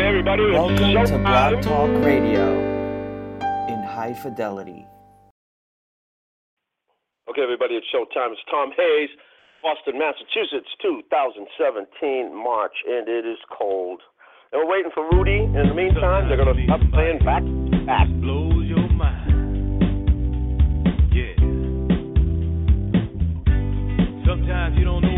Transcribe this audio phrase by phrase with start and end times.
[0.00, 0.44] Okay, everybody.
[0.44, 1.60] it's Welcome to Blog.
[1.60, 2.56] Talk Radio
[3.68, 4.86] in high fidelity.
[7.28, 8.32] Okay, everybody, it's showtime.
[8.32, 9.10] It's Tom Hayes,
[9.62, 14.00] Boston, Massachusetts, 2017, March, and it is cold.
[14.52, 15.44] And we're waiting for Rudy.
[15.44, 18.08] In the meantime, they're going to start playing back to back.
[18.24, 19.36] blows your mind.
[21.12, 21.36] Yeah.
[24.24, 25.09] Sometimes you don't know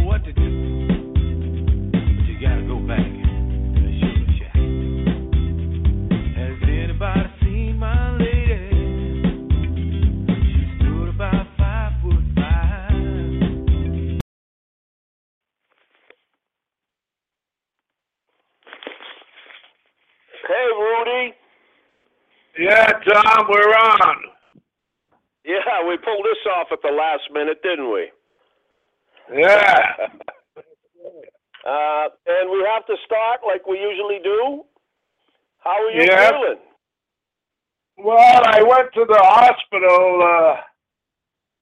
[23.33, 24.17] Tom, we're on.
[25.45, 28.11] Yeah, we pulled this off at the last minute, didn't we?
[29.35, 29.93] Yeah.
[31.65, 34.65] Uh, and we have to start like we usually do.
[35.61, 36.59] How are you feeling?
[37.99, 40.59] Well, I went to the hospital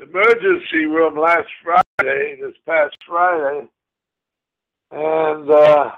[0.01, 3.69] uh, emergency room last Friday, this past Friday,
[4.91, 5.91] and uh,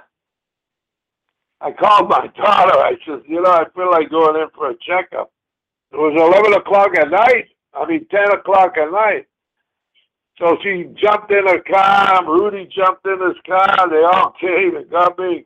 [1.60, 2.76] I called my daughter.
[2.76, 5.30] I said, you know, I feel like going in for a checkup.
[5.92, 7.46] It was 11 o'clock at night.
[7.74, 9.26] I mean, 10 o'clock at night.
[10.38, 12.24] So she jumped in her car.
[12.26, 13.88] Rudy jumped in his car.
[13.90, 15.44] They all came and got me.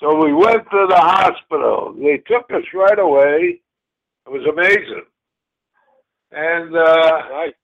[0.00, 1.94] So we went to the hospital.
[1.98, 3.60] They took us right away.
[4.26, 5.04] It was amazing.
[6.32, 7.54] And uh, Right.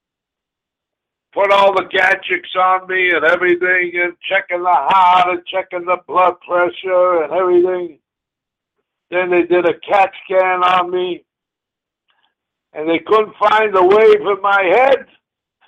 [1.33, 5.97] put all the gadgets on me and everything, and checking the heart and checking the
[6.07, 7.99] blood pressure and everything.
[9.11, 11.23] Then they did a CAT scan on me,
[12.73, 15.05] and they couldn't find the wave in my head.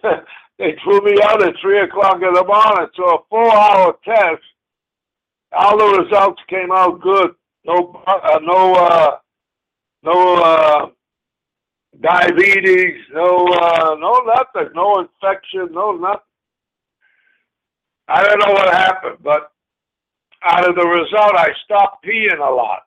[0.60, 2.88] they threw me out at three o'clock in the morning.
[2.96, 4.42] So a four-hour test.
[5.54, 7.32] All the results came out good.
[7.66, 9.18] No, uh, no, uh,
[10.04, 10.90] no uh,
[12.02, 16.20] diabetes, no, uh, no nothing, no infection, no nothing.
[18.08, 19.52] I don't know what happened, but
[20.44, 22.87] out of the result, I stopped peeing a lot.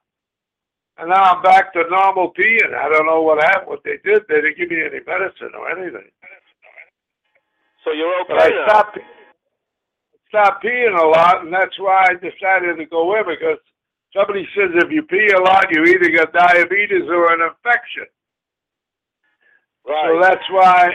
[0.97, 2.73] And now I'm back to normal peeing.
[2.75, 4.23] I don't know what happened, what they did.
[4.29, 6.09] They didn't give me any medicine or anything.
[7.83, 8.65] So you're okay But I now.
[8.67, 8.99] stopped,
[10.29, 13.57] stopped peeing a lot, and that's why I decided to go in because
[14.15, 18.05] somebody says if you pee a lot, you either got diabetes or an infection.
[19.87, 20.05] Right.
[20.05, 20.93] So that's why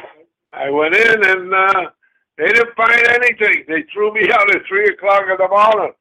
[0.52, 1.90] I went in and uh,
[2.38, 3.64] they didn't find anything.
[3.66, 5.92] They threw me out at three o'clock in the morning.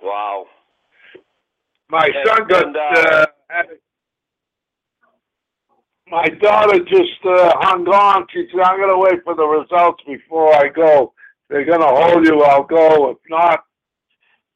[0.00, 0.46] wow.
[1.90, 2.66] My And- son got.
[2.66, 3.62] and, uh, uh,
[6.08, 8.26] my daughter just uh, hung on.
[8.30, 11.12] She said, "I'm going to wait for the results before I go.
[11.48, 12.42] They're going to hold you.
[12.42, 13.10] I'll go.
[13.10, 13.64] If not."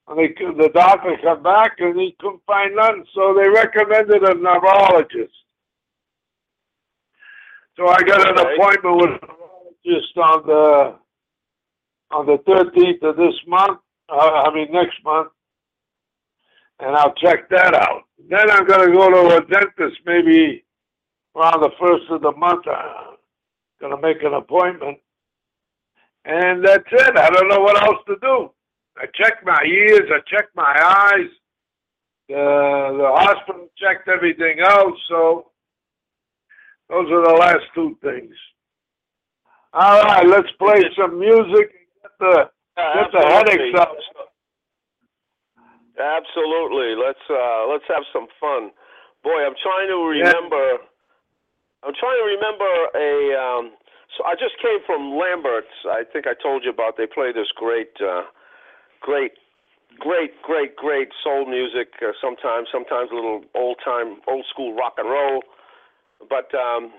[0.09, 4.35] And they, the doctor come back and he couldn't find nothing, so they recommended a
[4.35, 5.35] neurologist.
[7.77, 10.99] So I got an appointment with a neurologist on the
[12.11, 13.81] on the 13th of this month.
[14.09, 15.29] Uh, I mean next month,
[16.81, 18.03] and I'll check that out.
[18.29, 20.65] Then I'm going to go to a dentist maybe
[21.37, 22.67] around the first of the month.
[22.67, 23.17] Uh, I'm
[23.81, 24.99] going to make an appointment,
[26.25, 27.17] and that's it.
[27.17, 28.51] I don't know what else to do.
[28.97, 30.11] I checked my ears.
[30.11, 31.31] I checked my eyes.
[32.29, 34.93] The the hospital checked everything out.
[35.09, 35.51] So
[36.91, 38.35] those are the last two things.
[39.73, 43.97] All right, let's play some music and get the get the headaches out.
[45.99, 46.95] Absolutely.
[46.95, 48.71] Let's uh let's have some fun.
[49.27, 50.79] Boy, I'm trying to remember
[51.83, 53.65] I'm trying to remember a um
[54.17, 55.75] so I just came from Lambert's.
[55.85, 58.23] I think I told you about they play this great uh
[59.01, 59.33] great
[59.99, 64.95] great great great soul music uh, sometimes sometimes a little old time old school rock
[64.99, 65.43] and roll.
[66.31, 66.95] But um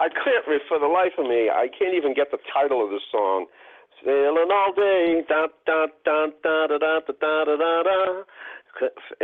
[0.00, 3.00] I can't for the life of me I can't even get the title of the
[3.10, 3.46] song.
[4.04, 8.24] Sailing all day, da da da da da da da da da da.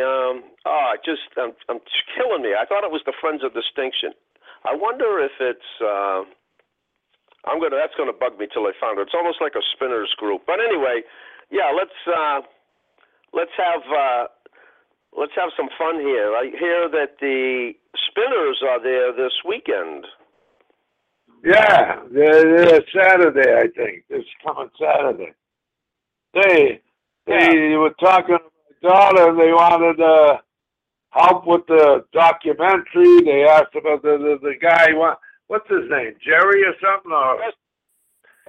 [0.01, 1.81] Um, oh, just I'm, I'm
[2.17, 2.57] killing me.
[2.57, 4.17] I thought it was the Friends of Distinction.
[4.65, 5.71] I wonder if it's.
[5.85, 6.25] Uh,
[7.45, 7.77] I'm gonna.
[7.77, 9.03] That's gonna bug me till I find it.
[9.03, 10.43] It's almost like a spinners group.
[10.47, 11.03] But anyway,
[11.51, 11.69] yeah.
[11.77, 12.41] Let's uh,
[13.37, 14.25] let's have uh,
[15.13, 16.33] let's have some fun here.
[16.33, 17.73] I hear that the
[18.09, 20.07] spinners are there this weekend.
[21.45, 24.05] Yeah, they're Saturday, I think.
[24.11, 25.33] This coming Saturday.
[26.35, 26.81] They
[27.27, 28.45] they were talking to
[28.83, 30.39] my daughter and they wanted uh
[31.11, 33.23] help with the documentary.
[33.23, 36.15] They asked about the the, the guy what what's his name?
[36.25, 37.39] Jerry or something or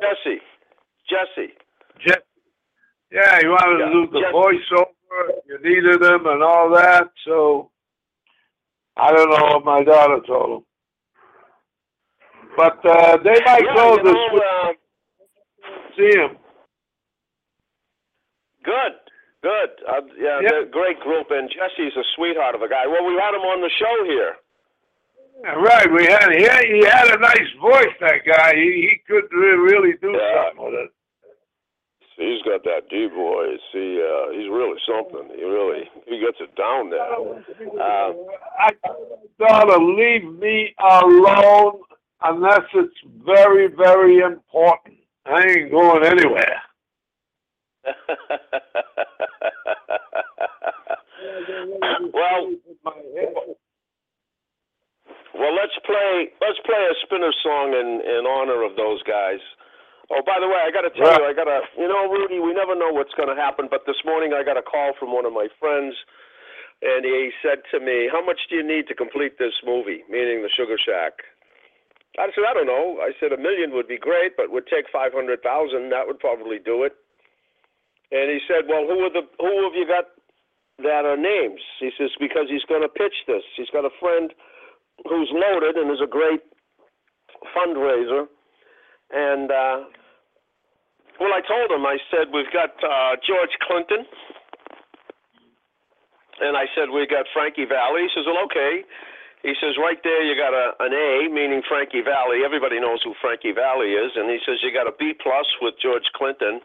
[0.01, 0.41] Jesse,
[1.09, 1.53] Jesse.
[2.05, 2.25] Je-
[3.11, 7.09] Yeah, he wanted Yeah, to do the Jeff- voiceover You needed them and all that.
[7.25, 7.71] So
[8.97, 10.65] I don't know what my daughter told them.
[12.57, 14.73] But uh, they might Yeah, go to know, uh,
[15.97, 16.37] see him.
[18.63, 18.93] good,
[19.43, 19.69] good.
[19.87, 22.85] Uh, yeah, they're a great group, and Jesse's a sweetheart of a guy.
[22.87, 24.35] Well, we had him on the show here.
[25.43, 27.93] Yeah, Right, we had he had, he had a nice voice.
[28.01, 30.45] That guy, he he could re- really do Yeah.
[30.49, 30.89] something with it.
[32.17, 33.59] He's got that deep voice.
[33.71, 35.29] He uh, he's really something.
[35.35, 37.15] He really he gets it down there.
[37.81, 38.13] Uh,
[38.59, 38.71] I
[39.39, 41.79] daughter, leave me alone
[42.23, 42.95] unless it's
[43.25, 44.97] very very important.
[45.25, 46.61] I ain't going anywhere.
[52.13, 52.51] well,
[55.35, 59.39] well, let's play let's play a spinner song in in honor of those guys.
[60.11, 61.19] Oh, by the way, I got to tell Right.
[61.19, 63.67] you, I got to you know, Rudy, we never know what's going to happen.
[63.71, 65.95] But this morning, I got a call from one of my friends,
[66.81, 70.43] and he said to me, "How much do you need to complete this movie?" Meaning
[70.43, 71.13] the Sugar Shack.
[72.19, 74.89] I said, "I don't know." I said, "A million would be great, but would take
[74.91, 75.89] five hundred thousand.
[75.89, 76.93] That would probably do it."
[78.11, 80.11] And he said, "Well, who are the who have you got
[80.83, 83.43] that are names?" He says because he's going to pitch this.
[83.55, 84.33] He's got a friend
[85.07, 86.41] who's loaded and is a great
[87.55, 88.27] fundraiser.
[89.11, 89.87] And uh,
[91.19, 91.85] well, I told him.
[91.85, 94.05] I said we've got uh, George Clinton,
[96.41, 98.03] and I said we got Frankie Valli.
[98.03, 98.83] He says, "Well, okay."
[99.43, 102.45] He says, "Right there, you got a an A, meaning Frankie Valli.
[102.45, 105.75] Everybody knows who Frankie Valli is." And he says, "You got a B plus with
[105.81, 106.61] George Clinton."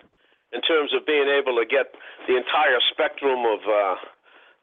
[0.52, 1.94] in terms of being able to get
[2.28, 3.94] the entire spectrum of uh,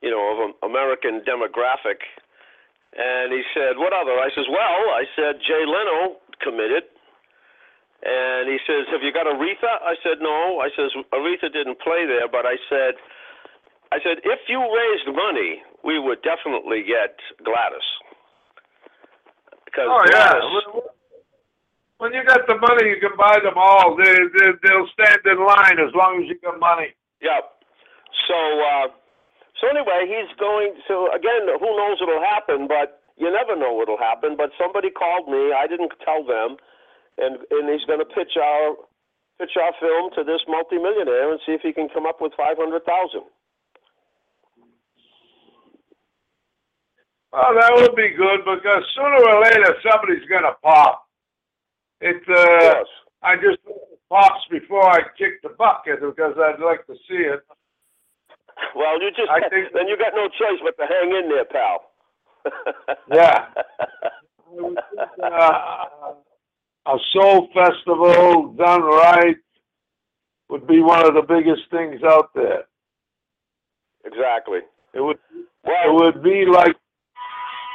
[0.01, 2.01] you know of American demographic.
[2.95, 6.89] And he said, "What other?" I says, "Well, I said Jay Leno committed."
[8.03, 12.05] And he says, "Have you got Aretha?" I said, "No." I says, "Aretha didn't play
[12.05, 12.95] there, but I said."
[13.93, 17.87] I said, if you raised money, we would definitely get Gladys.
[19.65, 20.39] Because Oh yeah.
[21.97, 23.95] When you got the money, you can buy them all.
[23.95, 26.91] They, they they'll stand in line as long as you got money.
[27.21, 27.43] Yep.
[28.27, 28.87] So, uh,
[29.61, 30.75] so anyway, he's going.
[30.87, 32.67] So again, who knows what'll happen?
[32.67, 34.35] But you never know what'll happen.
[34.35, 35.55] But somebody called me.
[35.55, 36.57] I didn't tell them,
[37.17, 38.75] and and he's going to pitch our
[39.39, 42.57] pitch our film to this multimillionaire and see if he can come up with five
[42.59, 43.23] hundred thousand.
[47.33, 51.07] Well, that would be good because sooner or later somebody's gonna pop.
[51.99, 52.85] It uh, Yes.
[53.23, 53.57] I just
[54.09, 57.39] pops before I kick the bucket because I'd like to see it.
[58.75, 61.45] Well, you just I think- then you got no choice but to hang in there,
[61.45, 61.89] pal.
[63.11, 63.45] Yeah.
[65.23, 66.13] Uh,
[66.85, 69.37] a soul festival done right
[70.49, 72.65] would be one of the biggest things out there.
[74.05, 74.59] exactly.
[74.93, 75.17] It would
[75.65, 76.75] it would be like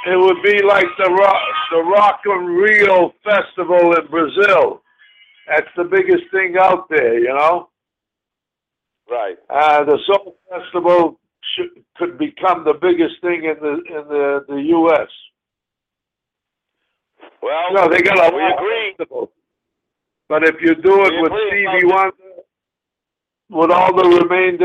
[0.06, 1.42] it would be like the rock
[1.72, 4.82] the Rock in Rio festival in Brazil.
[5.48, 7.68] That's the biggest thing out there, you know.
[9.10, 9.36] right.
[9.50, 11.18] Uh, the Soul Festival
[11.56, 15.08] should, could become the biggest thing in the in the the U.S.
[17.42, 18.94] Well, No, they got a we agree.
[18.98, 19.30] festivals.
[20.28, 22.12] But if you do it We with Stevie Wonder,
[23.50, 24.58] with all the remaining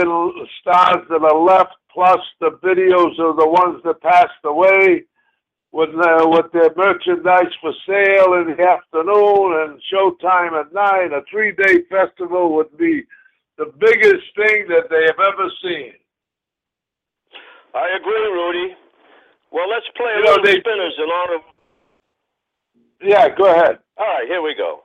[0.62, 5.04] stars that are left, plus the videos of the ones that passed away,
[5.74, 11.22] with uh, with their merchandise for sale in the afternoon and showtime at night, a
[11.30, 13.04] three-day festival would be
[13.58, 15.94] the biggest thing that they have ever seen.
[17.74, 18.76] I agree, Rudy.
[19.52, 21.36] Well, let's play a You know, little they- spinners in honor.
[21.36, 21.42] Of,
[23.02, 23.80] Yeah, go ahead.
[23.98, 24.83] all right, here we go.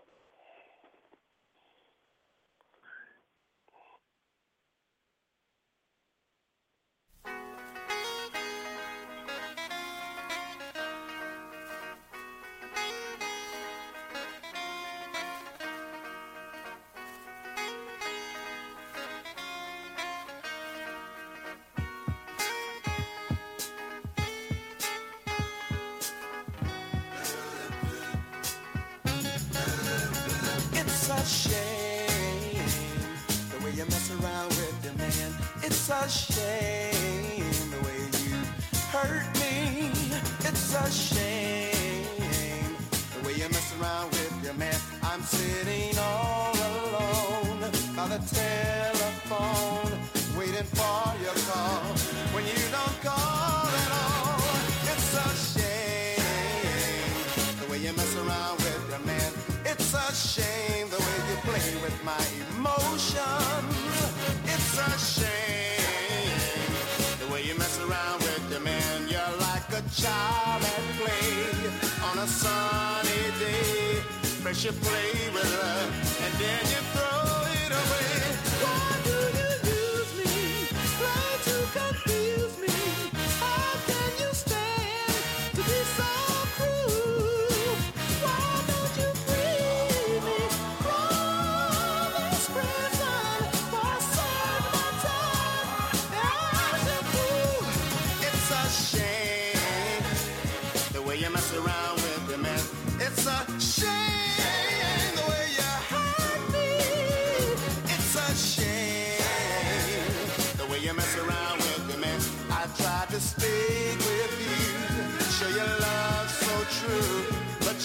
[34.49, 35.33] With the man.
[35.62, 38.37] It's a shame the way you
[38.93, 39.90] hurt me.
[40.40, 42.76] It's a shame
[43.14, 44.18] the way you mess around with
[70.02, 71.31] child at play
[72.09, 74.00] on a sunny day.
[74.43, 75.90] First you play with love,
[76.23, 76.98] and then you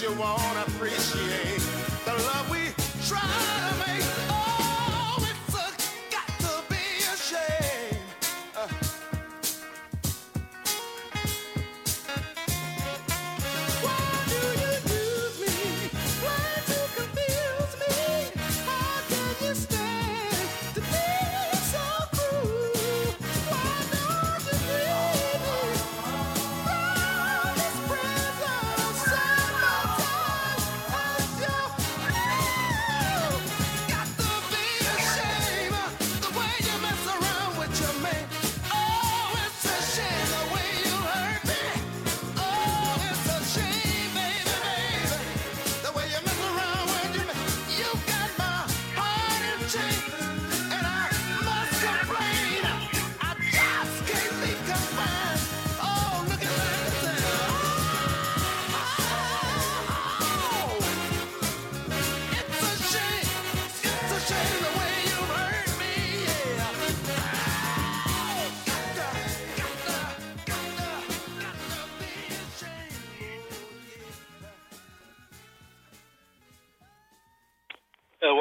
[0.04, 1.62] you won't appreciate
[2.04, 2.74] the love we
[3.08, 3.63] try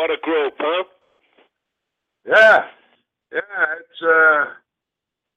[0.03, 0.83] what a group, huh?
[2.27, 2.67] Yeah,
[3.31, 3.39] yeah.
[3.79, 4.43] It's uh,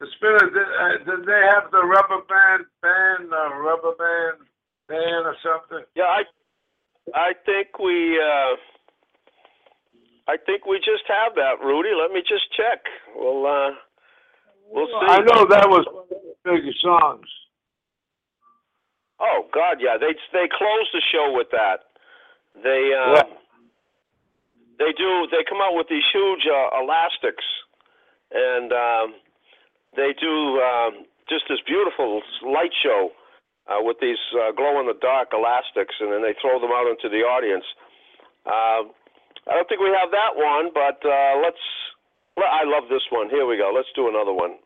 [0.01, 0.07] the.
[0.11, 4.43] Did, uh, did they have the Rubber Band band, uh, Rubber Band
[4.89, 5.87] band or something?
[5.95, 6.23] Yeah, I
[7.15, 8.57] I think we uh
[10.27, 11.91] I think we just have that, Rudy.
[11.95, 12.83] Let me just check.
[13.15, 13.71] We'll uh
[14.69, 15.07] we'll see.
[15.07, 17.29] I know that was one of the biggest songs.
[19.21, 19.97] Oh God, yeah.
[19.97, 21.87] They they close the show with that.
[22.65, 23.23] They uh, Yeah.
[24.79, 25.29] They do.
[25.31, 27.45] They come out with these huge uh, elastics,
[28.33, 29.07] and um,
[29.97, 33.11] they do um, just this beautiful light show
[33.69, 36.87] uh, with these uh, glow in the dark elastics, and then they throw them out
[36.87, 37.65] into the audience.
[38.47, 38.87] Uh,
[39.47, 41.63] I don't think we have that one, but uh, let's.
[42.37, 43.31] I love this one.
[43.31, 43.73] Here we go.
[43.75, 44.61] Let's do another one.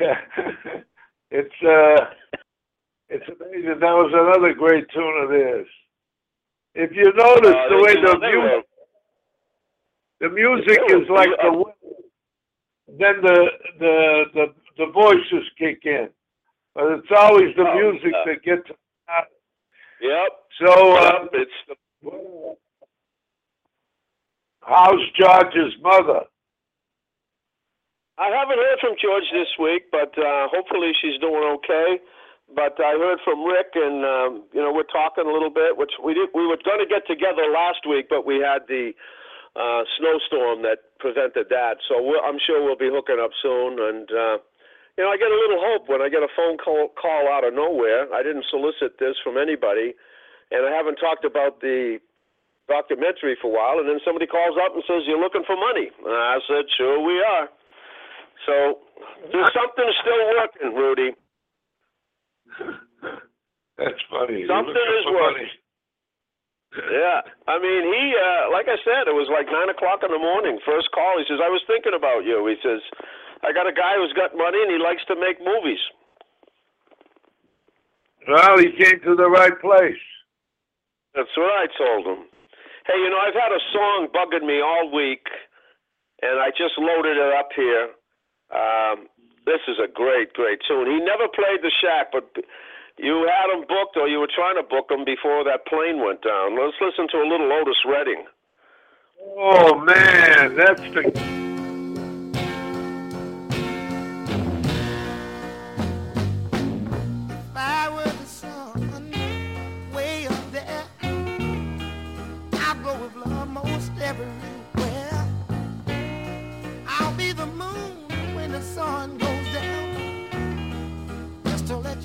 [0.00, 0.16] Yeah.
[1.30, 2.04] it's uh
[3.08, 3.78] it's amazing.
[3.80, 5.68] That was another great tune of theirs.
[6.74, 8.66] If you notice Uh, the way the music
[10.20, 11.94] the music is like the wind,
[12.88, 13.46] then the
[13.78, 14.46] the the
[14.78, 16.08] the voices kick in.
[16.74, 18.24] But it's always the Oh, music yeah.
[18.26, 18.68] that gets
[20.00, 20.28] Yep.
[20.60, 22.56] so uh, it's the,
[24.62, 26.24] how's George's mother?
[28.14, 31.98] I haven't heard from George this week, but uh, hopefully she's doing okay.
[32.54, 35.74] But I heard from Rick, and um, you know we're talking a little bit.
[35.74, 38.94] Which we did, we were going to get together last week, but we had the
[39.58, 41.82] uh, snowstorm that prevented that.
[41.90, 43.82] So we're, I'm sure we'll be hooking up soon.
[43.82, 44.36] And uh,
[44.94, 47.42] you know I get a little hope when I get a phone call call out
[47.42, 48.06] of nowhere.
[48.14, 49.98] I didn't solicit this from anybody,
[50.54, 51.98] and I haven't talked about the
[52.68, 53.82] documentary for a while.
[53.82, 55.90] And then somebody calls up and says you're looking for money.
[55.90, 57.50] And I said sure we are.
[58.46, 58.82] So
[59.32, 61.10] there's something still working, Rudy.
[63.78, 64.46] That's funny.
[64.46, 65.50] Something is working.
[66.74, 70.18] Yeah, I mean, he, uh, like I said, it was like nine o'clock in the
[70.18, 70.58] morning.
[70.66, 72.82] First call, he says, "I was thinking about you." He says,
[73.46, 75.78] "I got a guy who's got money and he likes to make movies."
[78.26, 80.02] Well, he came to the right place.
[81.14, 82.26] That's what I told him.
[82.86, 85.26] Hey, you know, I've had a song bugging me all week,
[86.22, 87.94] and I just loaded it up here.
[88.50, 89.08] Um,
[89.46, 90.90] this is a great, great tune.
[90.90, 92.28] He never played the Shack, but
[92.98, 96.22] you had him booked, or you were trying to book him before that plane went
[96.22, 96.58] down.
[96.58, 98.24] Let's listen to a little Otis Redding.
[99.36, 101.53] Oh man, that's the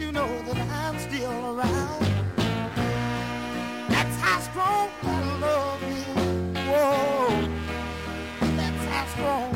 [0.09, 2.01] you know that I'm still around.
[3.89, 6.07] That's how strong my love is.
[6.67, 7.29] Whoa,
[8.57, 9.48] that's how strong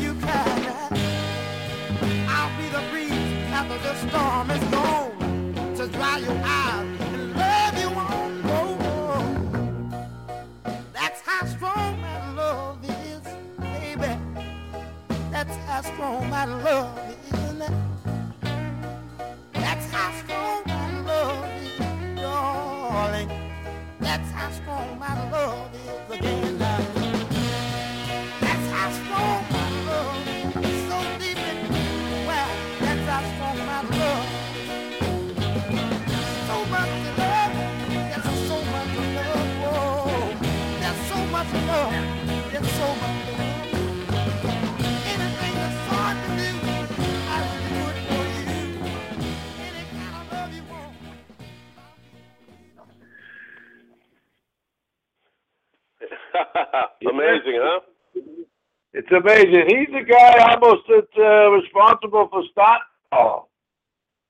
[0.00, 0.88] you cry.
[2.28, 6.77] I'll be the breeze after the storm is gone to dry your eyes
[57.08, 57.80] Amazing, huh?
[58.94, 59.64] It's amazing.
[59.68, 63.50] He's the guy almost that's uh, responsible for starting all.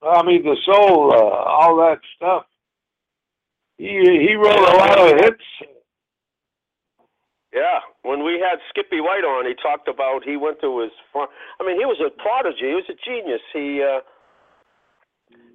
[0.02, 2.44] I mean, the soul, uh, all that stuff.
[3.78, 5.44] He he wrote a lot of hits.
[7.54, 11.28] Yeah, when we had Skippy White on, he talked about he went to his farm.
[11.60, 12.68] I mean, he was a prodigy.
[12.68, 13.40] He was a genius.
[13.52, 14.00] He, uh,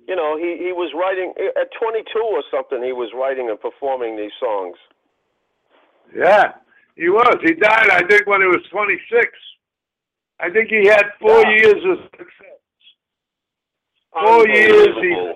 [0.07, 2.83] you know, he he was writing at 22 or something.
[2.83, 4.77] He was writing and performing these songs.
[6.15, 6.53] Yeah,
[6.95, 7.37] he was.
[7.43, 9.27] He died, I think, when he was 26.
[10.39, 12.59] I think he had four years of success.
[14.13, 15.33] Four years he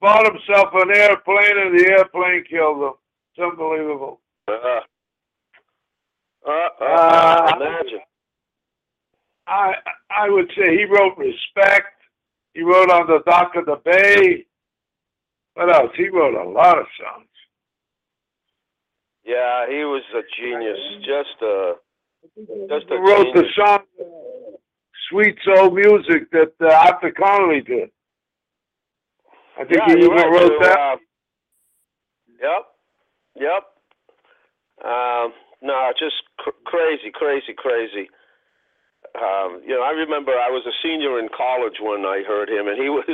[0.00, 2.92] bought himself an airplane, and the airplane killed him.
[3.34, 4.20] It's unbelievable.
[4.48, 4.80] Uh,
[6.46, 8.00] Uh, uh, Uh, imagine.
[9.46, 9.74] I
[10.10, 11.94] I would say he wrote Respect.
[12.54, 14.46] He wrote on the Dock of the Bay.
[15.54, 15.92] What else?
[15.96, 17.29] He wrote a lot of songs.
[19.30, 20.78] Yeah, he was a genius.
[21.06, 21.74] Just a,
[22.68, 24.04] just He a wrote the song uh,
[25.10, 27.90] "Sweet Soul Music" that uh, Arthur Conley did.
[29.58, 30.80] I think yeah, he even right, wrote that.
[30.80, 30.96] uh,
[32.40, 32.64] yep,
[33.36, 33.64] yep.
[34.84, 38.08] Um, no, just cr- crazy, crazy, crazy.
[39.16, 42.68] Um, you know, I remember I was a senior in college when I heard him,
[42.68, 43.06] and he was,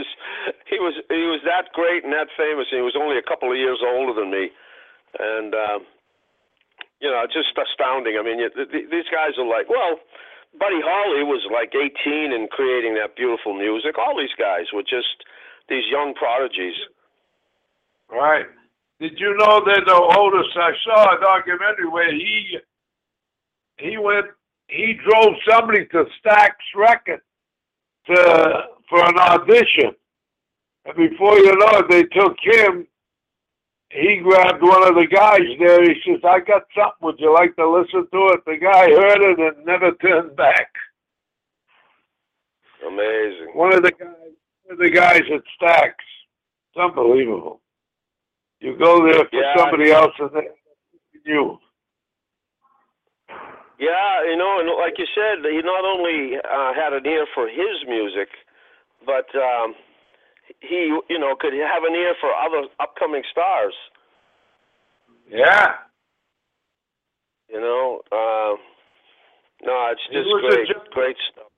[0.70, 3.50] he was, he was that great and that famous, and he was only a couple
[3.52, 4.50] of years older than me,
[5.18, 5.80] and um,
[7.00, 8.16] you know, just astounding.
[8.18, 10.00] I mean, you, th- th- these guys are like, well,
[10.58, 13.98] Buddy Holly was like 18 and creating that beautiful music.
[13.98, 15.24] All these guys were just
[15.68, 16.74] these young prodigies.
[18.10, 18.46] Right.
[19.00, 20.48] Did you know that the Otis?
[20.56, 22.58] I saw a documentary where he
[23.78, 24.26] he went
[24.68, 27.20] he drove somebody to Stax Record
[28.06, 29.92] to for an audition,
[30.86, 32.86] and before you know it, they took him.
[33.90, 35.82] He grabbed one of the guys there.
[35.82, 37.02] He says, "I got something.
[37.02, 40.70] Would you like to listen to it?" The guy heard it and never turned back.
[42.86, 43.50] Amazing.
[43.54, 45.94] One of the guys, one of the guys at Stax.
[46.70, 47.60] It's unbelievable.
[48.60, 49.56] You go there for Yeah.
[49.56, 50.48] somebody else and they
[51.24, 51.58] you.
[53.78, 57.46] Yeah, you know, and like you said, he not only uh, had an ear for
[57.48, 58.28] his music,
[59.04, 59.74] but um,
[60.60, 63.74] he, you know, could have an ear for other upcoming stars.
[65.28, 65.74] Yeah.
[67.48, 68.56] You know, uh,
[69.62, 71.50] no, it's just great, great stuff.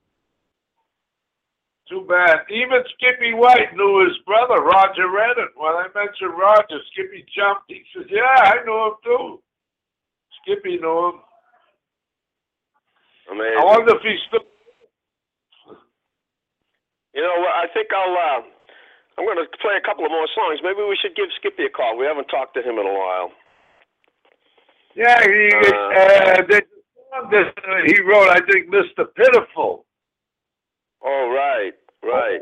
[1.89, 2.45] Too bad.
[2.51, 5.49] Even Skippy White knew his brother, Roger Redding.
[5.57, 7.65] When I mentioned Roger, Skippy jumped.
[7.67, 9.41] He says, Yeah, I knew him too.
[10.41, 11.19] Skippy knew him.
[13.31, 13.57] Amazing.
[13.59, 14.45] I wonder if he's still.
[17.15, 18.13] You know, I think I'll.
[18.13, 18.41] Uh,
[19.19, 20.63] I'm going to play a couple of more songs.
[20.63, 21.97] Maybe we should give Skippy a call.
[21.97, 23.31] We haven't talked to him in a while.
[24.95, 26.61] Yeah, he, Uh, uh, a
[27.11, 29.03] song that uh, he wrote, I think, Mr.
[29.13, 29.83] Pitiful.
[31.03, 32.39] Oh, right, right.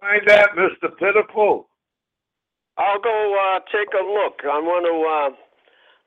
[0.00, 0.92] Find that, Mr.
[0.98, 1.68] Pitiful.
[2.76, 4.40] I'll go uh, take a look.
[4.44, 4.94] I want to.
[5.00, 5.40] Uh,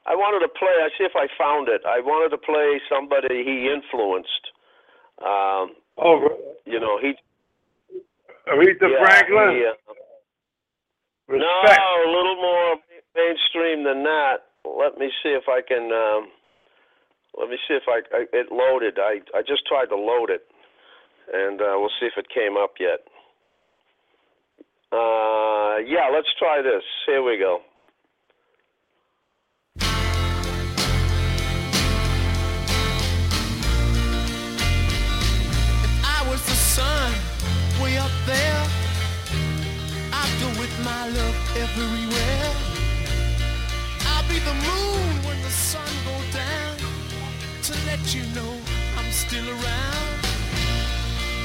[0.06, 0.70] I wanted to play.
[0.84, 1.82] I see if I found it.
[1.88, 4.52] I wanted to play somebody he influenced.
[5.26, 6.30] Um, Oh,
[6.66, 7.16] you know, he.
[8.48, 9.50] Aretha yeah, Franklin.
[9.56, 9.76] he, uh,
[11.28, 11.80] Respect.
[11.80, 12.76] No, a little more
[13.16, 14.48] mainstream than that.
[14.64, 15.92] Let me see if I can.
[15.92, 16.30] Um,
[17.38, 18.98] let me see if I, I it loaded.
[19.00, 20.48] I I just tried to load it,
[21.34, 23.04] and uh, we'll see if it came up yet.
[24.92, 26.84] Uh, yeah, let's try this.
[27.06, 27.60] Here we go.
[41.64, 42.54] Everywhere.
[44.12, 46.78] I'll be the moon when the sun goes down
[47.68, 48.54] to let you know
[48.98, 50.08] I'm still around.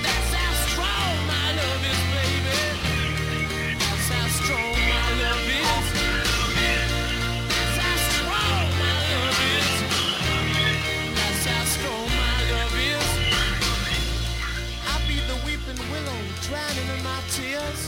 [0.05, 2.61] That's how strong my love is, baby.
[3.81, 5.87] That's how strong my love is.
[7.53, 9.73] That's how strong my love is.
[11.17, 13.11] That's how strong my love is.
[14.91, 17.83] I'll be the weeping willow drowning in my tears.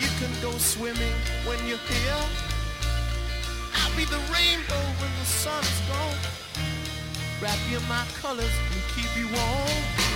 [0.00, 2.24] You can go swimming when you're here.
[3.74, 6.20] I'll be the rainbow when the sun is gone.
[7.42, 10.09] Wrap you in my colors and keep you warm.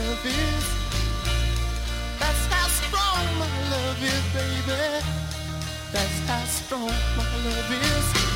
[0.00, 0.66] Love is.
[2.20, 5.04] That's how strong my love is, baby.
[5.92, 8.29] That's how strong my love is.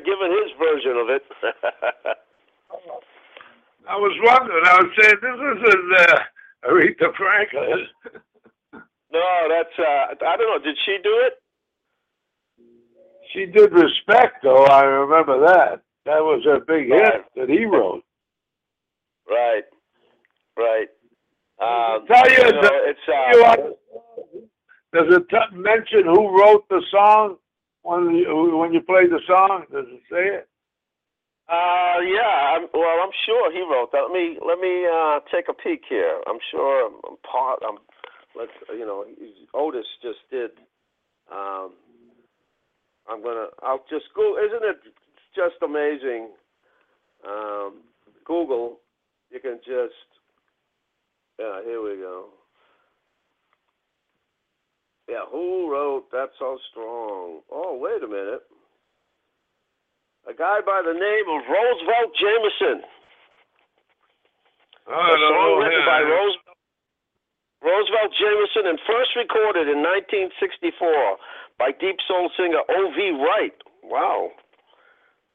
[0.00, 1.22] Jagger giving his version of it.
[3.88, 4.64] I was wondering.
[4.66, 5.40] I was saying this
[5.74, 6.18] isn't uh,
[6.70, 7.86] Aretha Franklin.
[9.12, 10.64] no, that's uh, I don't know.
[10.64, 11.34] Did she do it?
[13.32, 14.64] She did respect, though.
[14.64, 15.82] I remember that.
[16.06, 17.12] That was a big Right.
[17.14, 18.02] hit that he wrote.
[19.28, 19.62] Right,
[20.56, 20.88] right.
[21.62, 23.76] Um, Tell you, you know, the- it's uh, want-
[24.92, 27.36] Does it t- mention who wrote the song
[27.82, 29.64] when you when you play the song?
[29.72, 30.48] Does it say it?
[31.48, 32.56] uh, yeah.
[32.56, 34.08] I'm, well, I'm sure he wrote that.
[34.10, 36.20] Let me let me uh, take a peek here.
[36.28, 37.60] I'm sure I'm, I'm part.
[37.66, 37.78] I'm
[38.36, 39.04] let's you know
[39.54, 40.52] Otis just did.
[41.32, 41.72] Um,
[43.08, 43.48] I'm gonna.
[43.62, 44.36] I'll just go.
[44.38, 44.80] Isn't it
[45.34, 46.30] just amazing?
[47.26, 47.82] Um,
[48.24, 48.80] Google.
[49.30, 49.94] You can just.
[51.38, 51.62] Yeah.
[51.64, 52.26] Here we go.
[55.10, 55.26] Yeah.
[55.30, 57.42] Who wrote "That's So Strong"?
[57.50, 58.42] Oh, wait a minute.
[60.28, 62.84] A guy by the name of Roosevelt Jamison.
[64.86, 65.86] Oh, I a song written him.
[65.86, 66.56] by Roosevelt,
[67.62, 71.16] Roosevelt Jamison and first recorded in 1964
[71.58, 72.98] by deep soul singer O.V.
[73.22, 73.54] Wright.
[73.82, 74.30] Wow.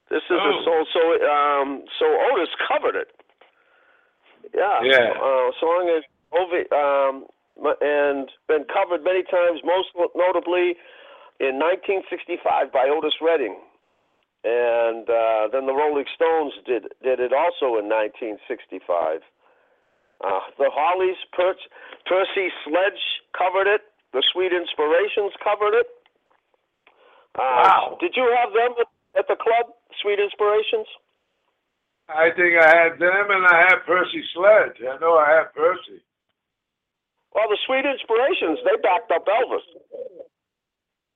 [0.10, 0.64] This is a Oh.
[0.64, 0.86] soul.
[0.94, 3.10] So, um, so Otis covered it.
[4.54, 4.82] Yeah.
[4.84, 5.12] Yeah.
[5.18, 6.70] Uh, song is O.V.
[6.72, 7.26] Um,
[7.58, 10.76] and been covered many times, most notably
[11.40, 13.58] in 1965 by Otis Redding.
[14.46, 19.22] And uh, then the Rolling Stones did did it also in 1965.
[20.24, 21.58] Uh, the Hollies, per-
[22.08, 23.04] Percy Sledge
[23.36, 23.82] covered it.
[24.14, 25.88] The Sweet Inspirations covered it.
[27.36, 27.98] Uh, Wow.
[28.00, 28.88] Did you have them at,
[29.20, 30.88] at the club, Sweet Inspirations?
[32.08, 34.78] I think I had them and I had Percy Sledge.
[34.80, 36.05] I know I had Percy.
[37.36, 39.68] Well, the Sweet Inspirations, they backed up Elvis.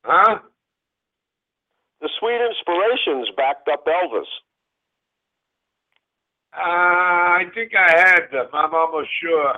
[0.03, 0.39] Huh?
[2.01, 4.27] The Sweet Inspirations backed up Elvis.
[6.51, 8.47] Uh, I think I had them.
[8.53, 9.53] I'm almost sure.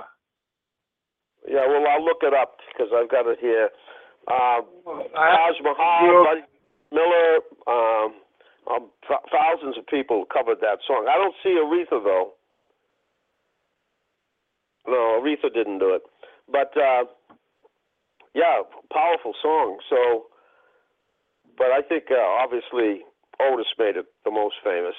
[1.47, 3.69] Yeah, well, I'll look it up because I've got it here.
[4.27, 6.41] Uh, Taj Mahal, Buddy
[6.91, 8.13] Miller, um,
[8.69, 11.07] um, th- thousands of people covered that song.
[11.09, 12.33] I don't see Aretha though.
[14.85, 16.03] No, Aretha didn't do it.
[16.51, 17.05] But uh,
[18.33, 18.61] yeah,
[18.91, 19.77] powerful song.
[19.89, 20.25] So,
[21.57, 23.03] but I think uh, obviously
[23.39, 24.95] Otis made it the most famous.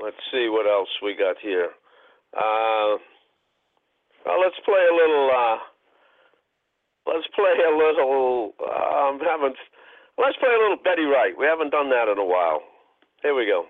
[0.00, 1.70] Let's see what else we got here.
[2.36, 2.96] Uh,
[4.24, 5.30] well, let's play a little.
[5.34, 5.58] Uh,
[7.06, 8.54] let's play a little.
[8.62, 9.56] Um, haven't.
[10.18, 11.34] Let's play a little Betty Wright.
[11.38, 12.62] We haven't done that in a while.
[13.22, 13.66] Here we go.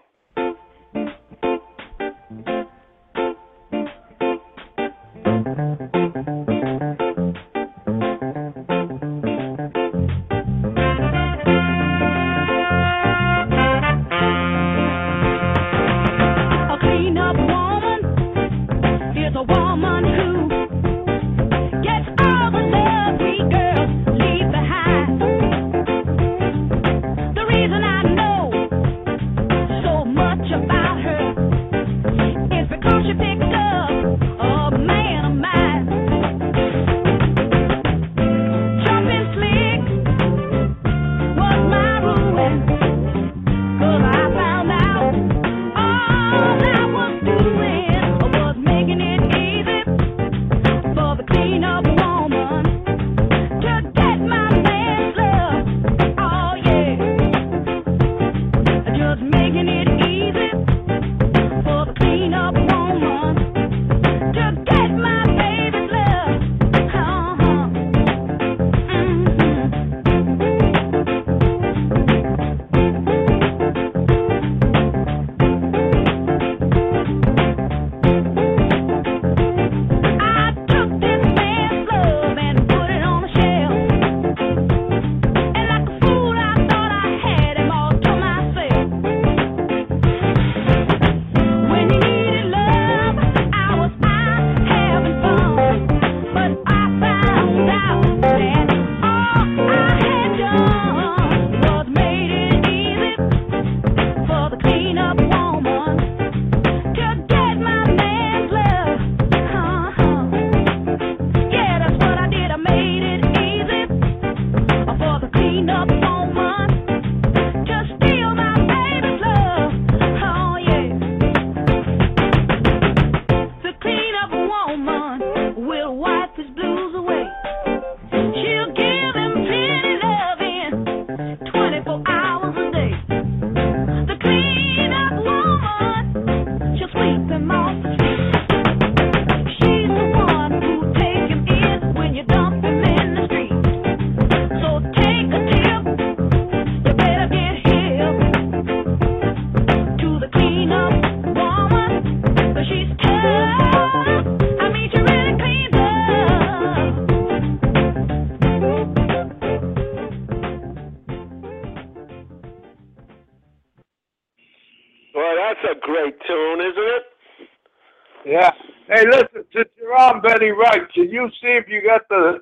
[170.19, 172.41] On Betty Wright, can you see if you got the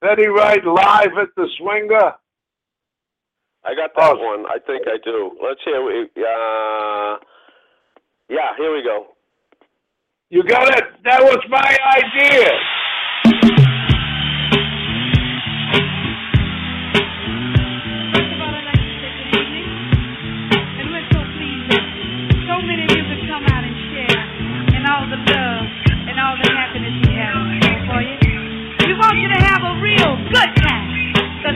[0.00, 2.14] Betty Wright live at the Swinger?
[3.64, 4.18] I got that Oh.
[4.18, 4.46] one.
[4.46, 5.36] I think I do.
[5.42, 5.90] Let's hear.
[6.02, 6.10] it.
[6.16, 7.18] Uh,
[8.28, 9.08] yeah, here we go.
[10.30, 10.84] You got it.
[11.04, 12.50] That was my idea.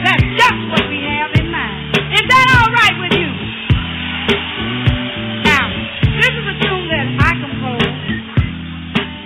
[0.02, 1.94] That's just what we have in mind.
[2.11, 3.30] Is that all right with you?
[5.46, 5.70] Now,
[6.18, 8.02] this is a tune that I composed.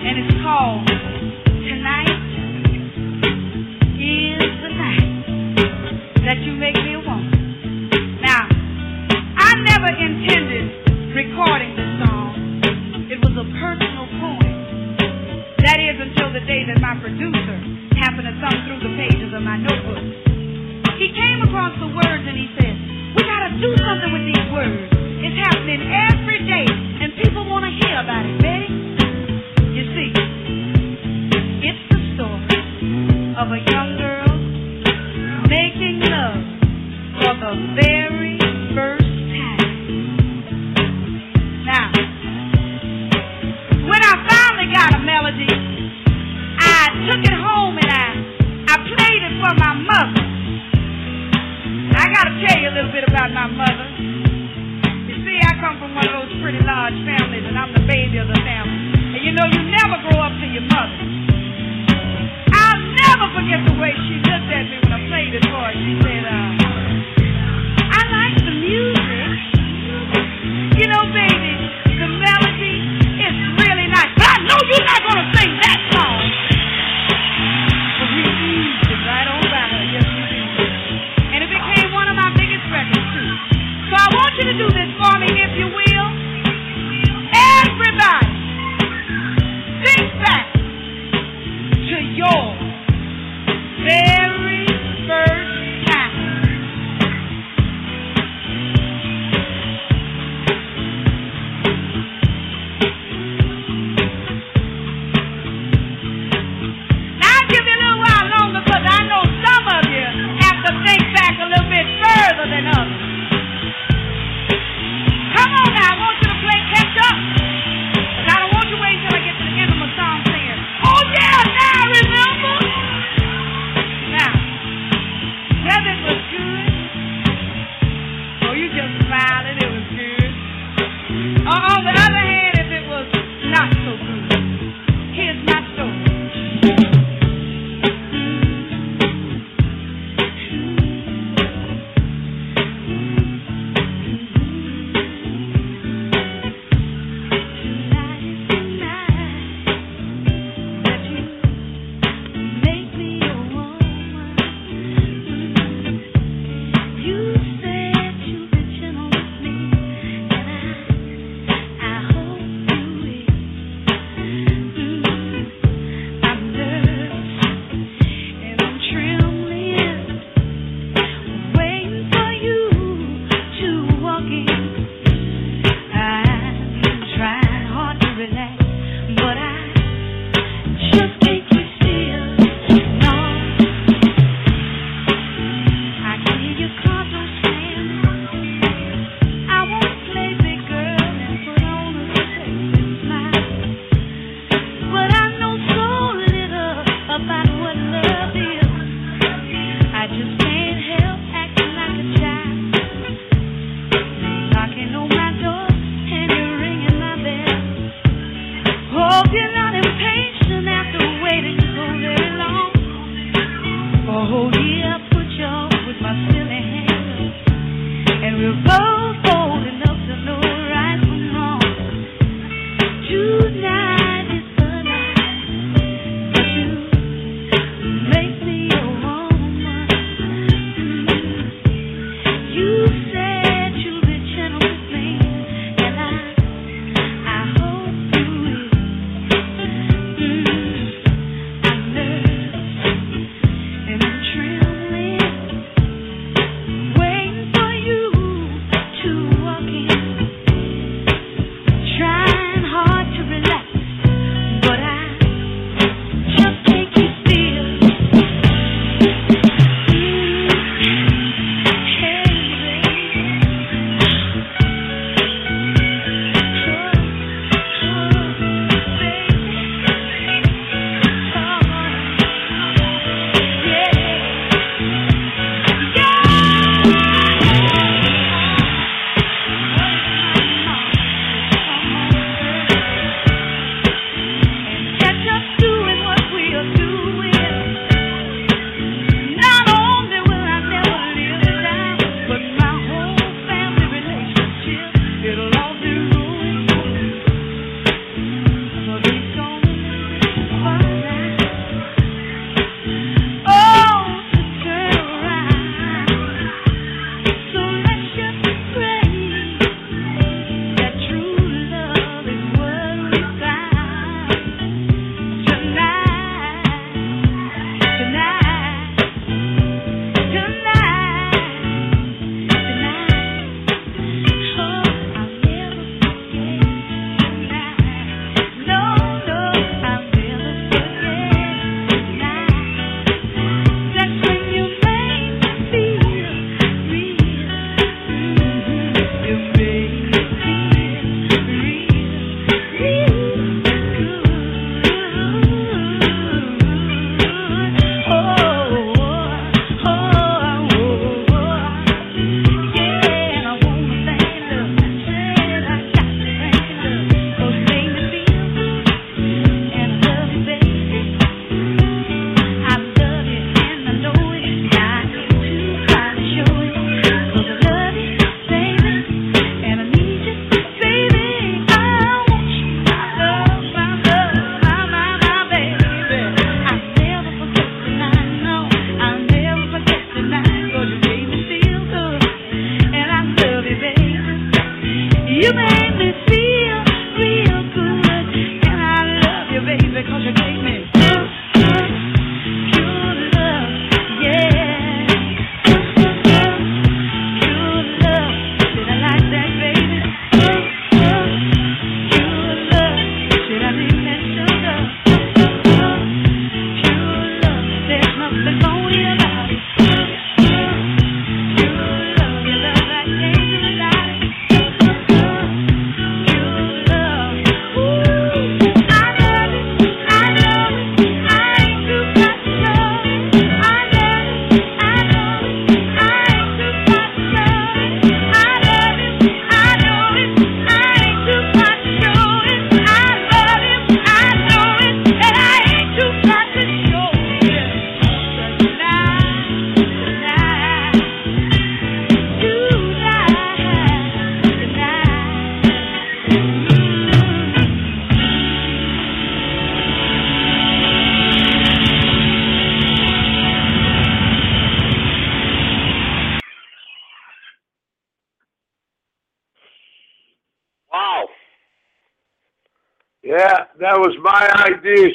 [0.05, 0.85] And it's called
[1.65, 2.21] Tonight
[3.97, 5.09] is the Night
[6.21, 7.33] that you make me a woman.
[8.21, 8.45] Now,
[9.41, 12.61] I never intended recording this song.
[13.09, 14.53] It was a personal poem.
[15.65, 17.57] That is until the day that my producer
[17.97, 20.38] happened to thumb through the pages of my notebook.
[20.99, 22.75] He came across the words and he said,
[23.15, 24.91] We gotta do something with these words.
[25.23, 28.67] It's happening every day and people wanna hear about it, Betty.
[29.71, 30.11] You see,
[31.63, 32.59] it's the story
[33.31, 34.27] of a young girl
[35.47, 36.43] making love
[37.15, 38.35] for the very
[38.75, 39.71] first time.
[41.63, 41.95] Now,
[43.87, 45.47] when I finally got a melody,
[46.59, 47.38] I took it
[52.99, 53.87] bit about my mother.
[55.07, 58.19] You see, I come from one of those pretty large families and I'm the baby
[58.19, 59.15] of the family.
[59.15, 60.99] And you know, you never grow up to your mother.
[62.51, 65.71] I'll never forget the way she looked at me when I played it for her.
[65.79, 66.51] She said, uh,
[67.87, 69.31] I like the music.
[70.75, 71.55] You know, baby,
[72.03, 72.75] the melody
[73.15, 74.11] is really nice.
[74.19, 75.28] But I know you're not going to
[84.49, 84.78] to do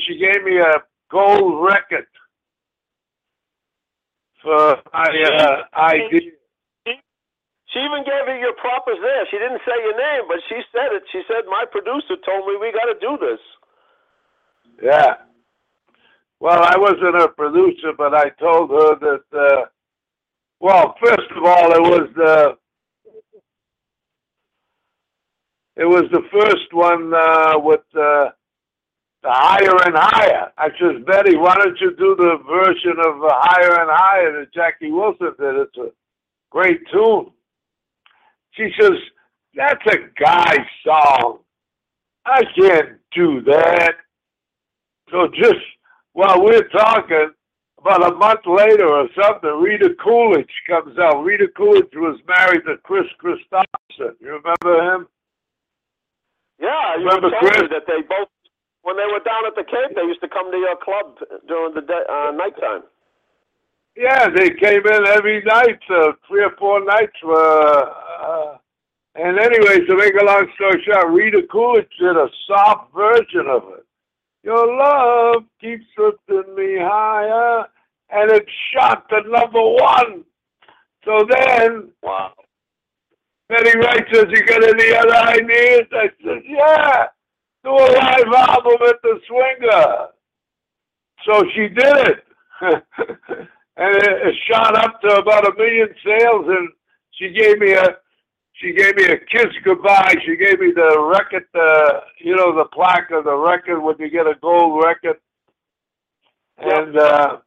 [0.06, 2.06] She gave me a gold record
[4.42, 6.30] for my uh, idea.
[6.86, 9.26] She even gave you your propers there.
[9.30, 11.02] She didn't say your name, but she said it.
[11.10, 13.40] She said, "My producer told me we got to do this."
[14.80, 15.14] Yeah.
[16.38, 19.24] Well, I wasn't a producer, but I told her that.
[19.32, 19.66] Uh,
[20.60, 22.56] well, first of all, it was the
[25.76, 28.30] it was the first one uh, with uh,
[29.32, 30.52] higher and higher.
[30.58, 34.52] I says, Betty, why don't you do the version of uh, higher and higher that
[34.52, 35.54] Jackie Wilson did?
[35.56, 35.90] It's a
[36.50, 37.30] great tune.
[38.52, 38.92] She says,
[39.54, 40.56] that's a guy
[40.86, 41.38] song.
[42.26, 43.94] I can't do that.
[45.10, 45.60] So just
[46.12, 47.30] while we're talking,
[47.84, 51.22] about a month later or something, Rita Coolidge comes out.
[51.22, 54.14] Rita Coolidge was married to Kris Kristofferson.
[54.20, 55.06] You remember him?
[56.58, 57.68] Yeah, you Remember Kris?
[57.70, 58.28] that they both,
[58.84, 61.16] when they were down at the Cape, they used to come to your club
[61.48, 62.82] during the day, uh, nighttime.
[63.96, 67.16] Yeah, they came in every night, uh, three or four nights.
[67.24, 68.56] Uh, uh,
[69.14, 73.62] and anyway, to make a long story short, Rita Coolidge did a soft version of
[73.78, 73.86] it.
[74.42, 77.66] Your love keeps lifting me higher,
[78.10, 80.24] and it shot to number one.
[81.04, 82.32] So then Wow.
[83.48, 85.86] Betty Wright says, you got any other ideas?
[85.92, 87.06] I said, yeah,
[87.64, 90.08] do a live album at the Swinger.
[91.26, 92.24] So she did it.
[92.60, 96.68] and it, it shot up to about a million sales and
[97.12, 97.96] she gave me a
[98.54, 100.14] she gave me a kiss goodbye.
[100.24, 104.08] She gave me the record, uh, you know, the plaque of the record when you
[104.08, 105.16] get a gold record.
[106.58, 107.38] And uh,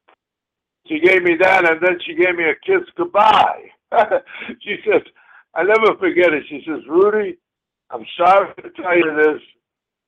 [0.86, 3.70] she gave me that, and then she gave me a kiss goodbye.
[4.62, 5.02] she says,
[5.56, 6.44] I never forget it.
[6.50, 7.38] She says, Rudy,
[7.90, 9.42] I'm sorry to tell you this.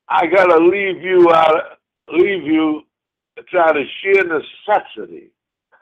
[0.10, 1.80] I gotta leave you out.
[2.12, 2.82] Leave you.
[3.38, 5.30] It's out of sheer necessity.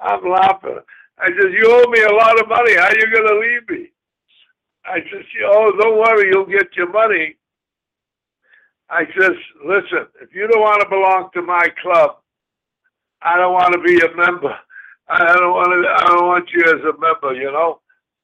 [0.00, 0.78] I'm laughing.
[1.18, 2.74] I said, you owe me a lot of money.
[2.76, 3.90] How you gonna leave me?
[4.84, 7.36] I said, oh, don't worry, you'll get your money.
[8.90, 9.32] I says,
[9.64, 12.18] listen, if you don't want to belong to my club,
[13.22, 14.54] I don't want to be a member.
[15.08, 15.88] I don't want to.
[15.88, 17.34] I don't want you as a member.
[17.34, 17.80] You know.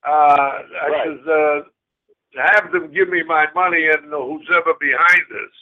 [0.07, 1.07] Uh, I Right.
[1.07, 1.61] says, uh,
[2.37, 5.53] have them give me my money and who's ever behind this.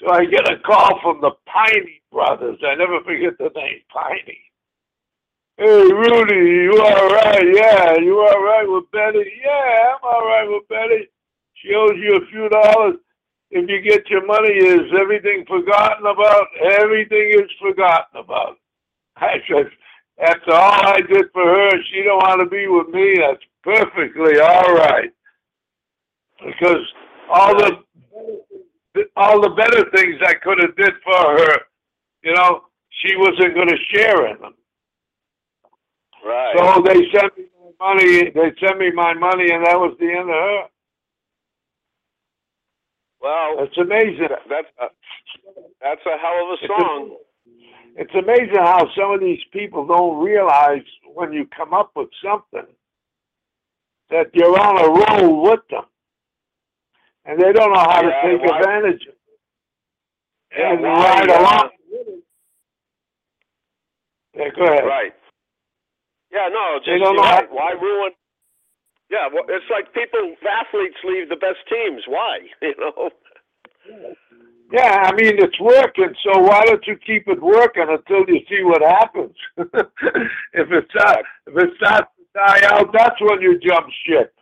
[0.00, 2.58] So I get a call from the Piney brothers.
[2.66, 4.40] I never forget the name, Piney.
[5.58, 7.46] Hey, Rudy, you all right?
[7.54, 9.24] Yeah, you all right with Betty?
[9.42, 11.08] Yeah, I'm all right with Betty.
[11.54, 12.96] She owes you a few dollars.
[13.50, 16.48] If you get your money, is everything forgotten about?
[16.62, 18.58] Everything is forgotten about.
[19.16, 19.70] I said,
[20.18, 23.16] after all I did for her, she don't want to be with me.
[23.16, 25.10] That's perfectly all right.
[26.46, 26.80] Because
[27.28, 31.56] all the all the better things I could have did for her,
[32.22, 32.62] you know,
[33.02, 34.54] she wasn't going to share in them.
[36.24, 36.54] Right.
[36.56, 37.44] So they sent me
[37.80, 38.30] my money.
[38.30, 40.62] They sent me my money, and that was the end of her.
[43.20, 44.28] well, It's amazing.
[44.48, 44.86] that's a,
[45.82, 47.16] that's a hell of a It's a- song.
[47.98, 50.82] It's amazing how some of these people don't realize
[51.14, 52.66] when you come up with something
[54.10, 55.84] that you're on a roll with them,
[57.24, 61.38] and they don't know how Yeah, to take advantage of it Yeah, and ride uh,
[61.40, 61.70] along.
[61.90, 62.24] with it.
[64.36, 64.84] Yeah, go ahead.
[64.84, 65.14] Right.
[66.32, 67.50] Yeah, no, just They don't know right.
[67.50, 68.12] why ruin?
[69.10, 72.02] Yeah, well, it's like people, athletes leave the best teams.
[72.06, 72.38] Why?
[72.62, 73.10] You know.
[74.72, 78.64] Yeah, I mean it's working, so why don't you keep it working until you see
[78.64, 79.36] what happens?
[79.56, 84.34] if it's not, if it's starts out, that's when you jump ship.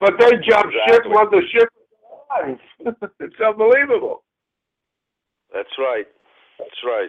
[0.00, 2.56] But they jump ship when the ship is
[2.86, 3.10] alive.
[3.20, 4.22] it's unbelievable.
[5.52, 6.06] That's right.
[6.58, 7.08] That's right.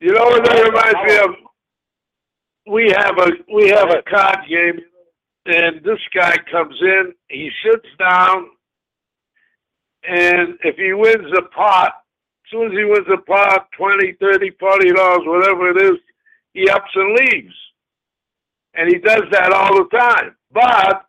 [0.00, 1.30] You know what that reminds me of?
[2.66, 4.80] We have a we have a card game,
[5.46, 7.12] and this guy comes in.
[7.28, 8.46] He sits down,
[10.08, 11.92] and if he wins a pot,
[12.44, 15.98] as soon as he wins a pot, twenty, thirty, forty dollars, whatever it is,
[16.54, 17.54] he ups and leaves.
[18.74, 20.36] And he does that all the time.
[20.52, 21.06] But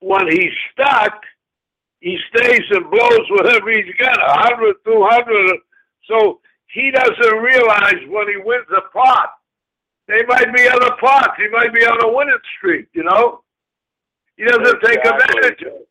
[0.00, 1.20] when he's stuck,
[2.00, 5.60] he stays and blows whatever he's got, a hundred, two hundred.
[6.08, 9.30] So he doesn't realize when he wins a pot,
[10.08, 11.34] they might be other pots.
[11.38, 13.42] He might be on a winning streak, you know?
[14.36, 15.88] He doesn't take advantage of it.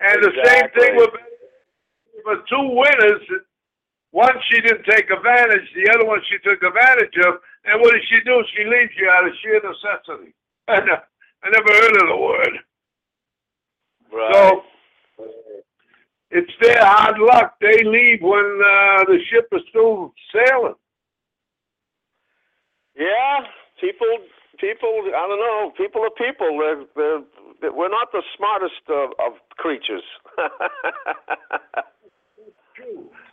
[0.00, 1.10] And the same thing with
[2.24, 3.22] for two winners.
[4.12, 7.34] One she didn't take advantage, the other one she took advantage of.
[7.64, 8.42] And what does she do?
[8.56, 10.34] She leaves you out of sheer necessity.
[10.68, 11.04] I, ne-
[11.44, 12.58] I never heard of the word.
[14.12, 14.34] Right.
[14.34, 14.62] So
[16.30, 17.54] it's their hard luck.
[17.60, 20.74] They leave when uh, the ship is still sailing.
[22.96, 23.40] Yeah,
[23.80, 24.06] people,
[24.60, 25.02] people.
[25.16, 25.72] I don't know.
[25.76, 26.58] People are people.
[26.58, 27.20] They're, they're,
[27.60, 30.02] they're, we're not the smartest of, of creatures.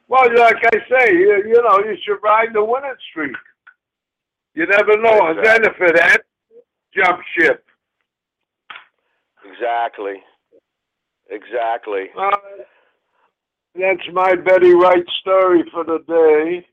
[0.10, 3.36] Well, like I say, you, you know, you should ride the winning streak.
[4.54, 5.28] You never know.
[5.28, 6.24] And then if it ends,
[6.96, 7.64] jump ship.
[9.46, 10.16] exactly.
[11.30, 12.06] Exactly.
[12.18, 12.32] Uh,
[13.76, 16.66] that's my Betty Wright story for the day.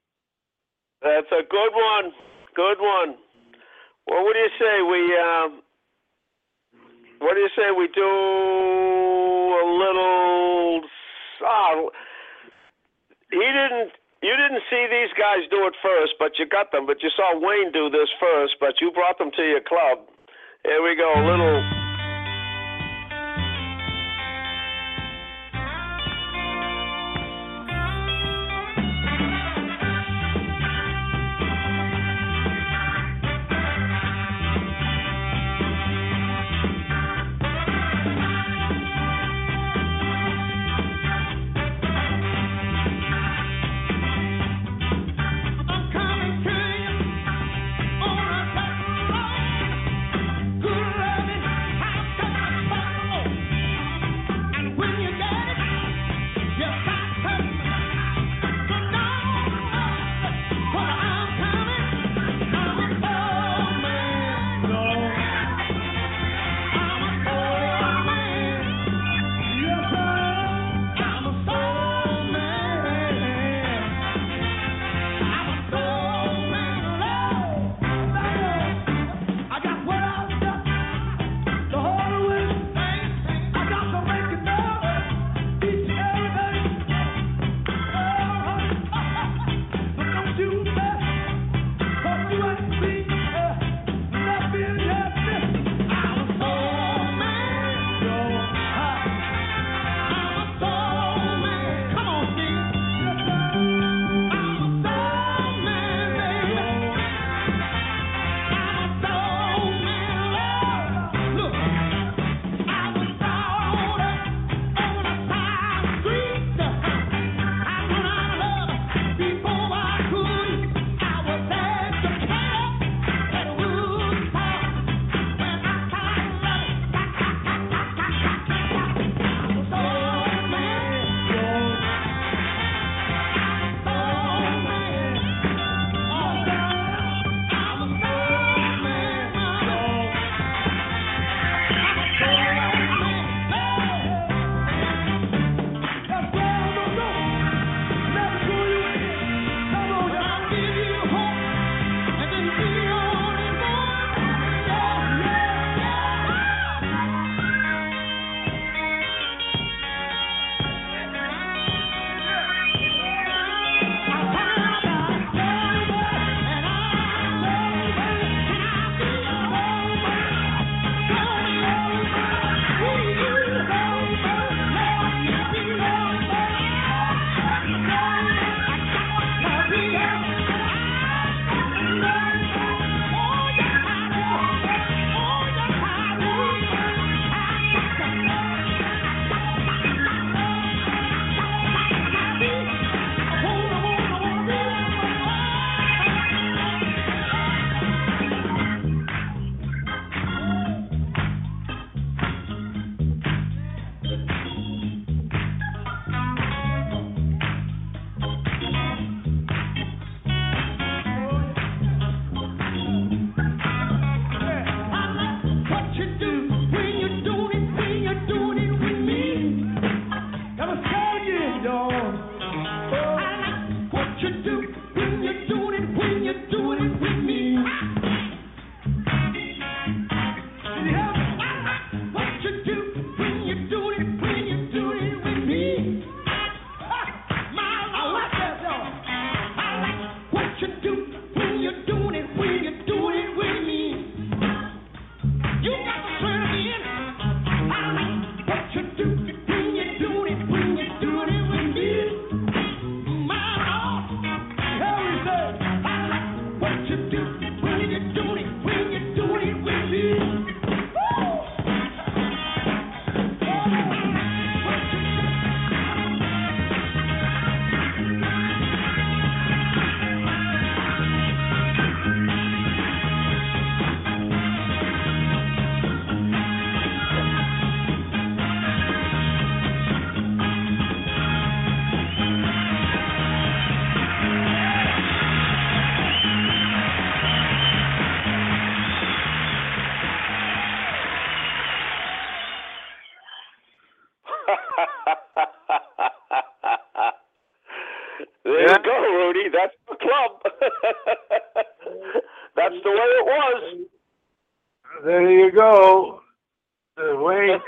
[1.02, 2.12] That's a good one.
[2.54, 3.16] Good one.
[4.06, 5.18] Well, what do you say we?
[5.18, 5.62] Um,
[7.18, 10.82] what do you say we do a little?
[11.42, 11.90] Oh,
[13.34, 13.92] he didn't.
[14.22, 16.86] You didn't see these guys do it first, but you got them.
[16.86, 20.06] But you saw Wayne do this first, but you brought them to your club.
[20.64, 21.12] Here we go.
[21.12, 21.83] A little.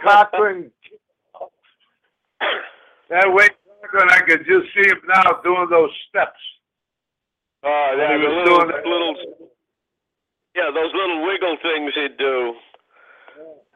[0.06, 0.70] Cochran.
[3.10, 3.48] that way,
[3.82, 6.40] Cochran, I could just see him now doing those steps.
[7.64, 8.86] Oh, When yeah, he was little, doing that.
[8.86, 9.14] little,
[10.54, 12.54] yeah, those little wiggle things he'd do.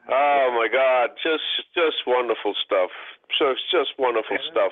[0.09, 1.43] Oh my God, just,
[1.75, 2.89] just wonderful stuff.
[3.39, 4.71] Just, just wonderful stuff.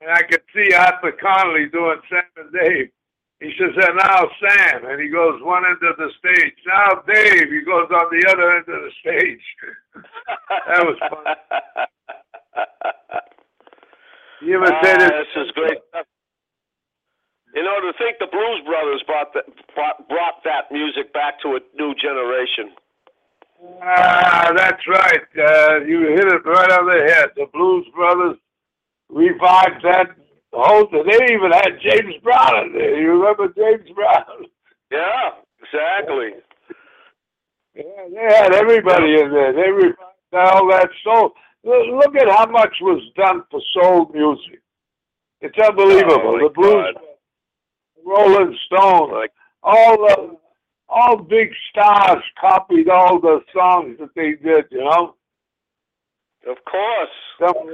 [0.00, 2.90] And I could see Arthur Conley doing Sam and Dave.
[3.40, 6.56] He says, and now Sam, and he goes one end of the stage.
[6.66, 9.44] Now Dave, he goes on the other end of the stage.
[10.68, 11.86] that was fun.
[14.40, 15.12] He imitated.
[15.12, 15.78] Ah, this is great.
[17.54, 21.56] You know, to think the Blues Brothers brought that, brought, brought that music back to
[21.56, 22.72] a new generation.
[23.82, 25.22] Ah, that's right.
[25.36, 27.30] Uh, you hit it right on the head.
[27.36, 28.36] The Blues Brothers
[29.08, 30.08] revived that
[30.62, 31.04] whole thing.
[31.06, 33.00] They even had James Brown in there.
[33.00, 34.46] You remember James Brown?
[34.90, 35.30] Yeah,
[35.60, 36.30] exactly.
[37.74, 37.82] Yeah,
[38.14, 39.52] they had everybody in there.
[39.52, 39.98] They revived
[40.32, 41.32] all that soul.
[41.64, 44.60] Look at how much was done for soul music.
[45.40, 46.38] It's unbelievable.
[46.40, 47.02] Oh, the Blues, God.
[48.04, 49.32] Rolling Stones, Like,
[49.62, 50.36] all the
[50.88, 54.66] all big stars copied all the songs that they did.
[54.70, 55.14] You know.
[56.48, 57.68] of course, Some-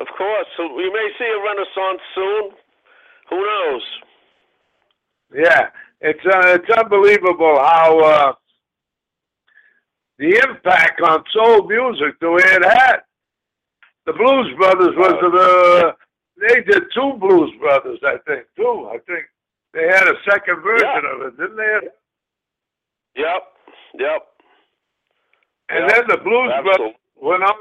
[0.00, 0.48] of course.
[0.58, 2.50] We may see a renaissance soon.
[3.30, 3.82] Who knows?
[5.32, 5.68] Yeah,
[6.00, 8.32] it's uh, it's unbelievable how uh,
[10.18, 12.96] the impact on soul music the way it had.
[14.06, 15.94] The Blues Brothers was the
[16.40, 18.88] they did two Blues Brothers, I think, too.
[18.90, 19.26] I think
[19.74, 21.78] they had a second version of it, didn't they?
[23.16, 23.42] Yep,
[23.98, 24.26] yep.
[25.68, 26.96] And Yeah, then the Blues Brothers Absolutely.
[27.20, 27.54] went on.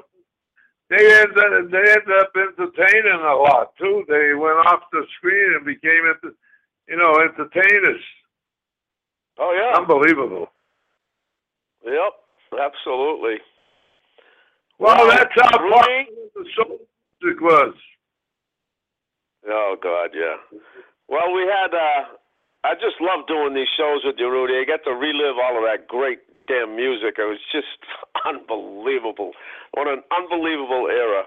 [0.90, 4.06] They ended they ended up entertaining a lot too.
[4.08, 6.04] They went off the screen and became,
[6.90, 8.02] you know, entertainers.
[9.40, 9.80] Oh yeah.
[9.80, 10.50] Unbelievable.
[11.86, 12.14] Yep,
[12.62, 13.38] absolutely.
[14.80, 16.80] Well, Well, that's how popular the soul
[17.22, 17.76] music was.
[19.50, 20.38] Oh God, yeah.
[21.10, 21.74] Well, we had.
[21.76, 22.16] uh
[22.66, 24.56] I just love doing these shows with you, Rudy.
[24.60, 26.20] I get to relive all of that great
[26.50, 27.16] damn music.
[27.22, 27.78] It was just
[28.28, 29.34] unbelievable.
[29.78, 31.24] What an unbelievable era.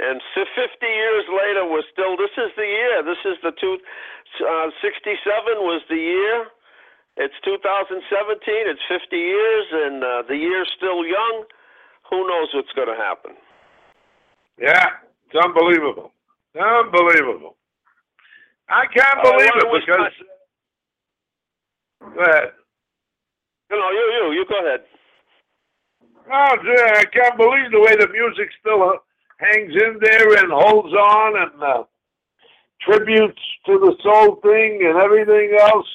[0.00, 2.16] And si- 50 years later, we're still.
[2.16, 3.04] This is the year.
[3.04, 3.78] This is the two.
[4.42, 5.20] Uh, 67
[5.62, 6.48] was the year.
[7.18, 8.00] It's 2017.
[8.66, 11.44] It's 50 years, and uh, the year's still young.
[12.10, 13.32] Who knows what's going to happen?
[14.58, 14.86] Yeah,
[15.28, 16.12] it's unbelievable.
[16.58, 17.56] Unbelievable.
[18.68, 20.12] I can't Oh, believe wanna it because.
[22.14, 22.52] Go ahead.
[23.72, 24.80] No, no, you, you, you go ahead.
[26.30, 29.00] Oh, gee, I can't believe the way the music still uh,
[29.38, 31.84] hangs in there and holds on and uh,
[32.82, 35.88] tributes to the soul thing and everything else.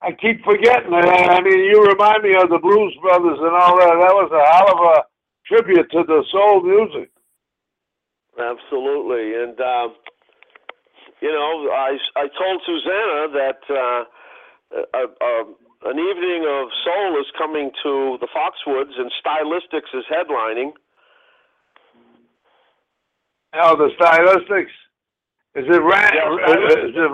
[0.00, 1.04] I keep forgetting it.
[1.04, 3.92] I mean, you remind me of the Blues Brothers and all that.
[4.00, 5.04] That was a hell of a
[5.46, 7.10] tribute to the soul music.
[8.40, 9.94] Absolutely, and um,
[11.20, 14.04] you know, I I told Susanna that uh,
[14.94, 15.44] a, a,
[15.84, 20.72] an evening of soul is coming to the Foxwoods, and Stylistics is headlining.
[23.54, 24.72] Now the stylistics.
[25.54, 26.12] Is it ran?
[26.14, 27.12] Yeah, uh, is it